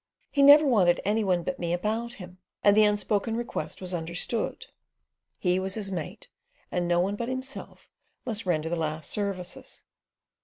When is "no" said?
6.87-6.99